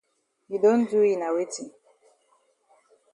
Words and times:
You 0.49 0.57
don 0.63 0.79
do 0.89 0.99
yi 1.07 1.15
na 1.19 1.27
weti? 1.35 1.63